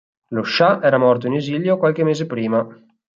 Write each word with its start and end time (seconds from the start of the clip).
Lo 0.35 0.43
scià 0.45 0.69
era 0.89 0.97
morto 1.03 1.27
in 1.27 1.33
esilio 1.35 1.77
qualche 1.77 2.03
mese 2.03 2.25
prima. 2.25 2.65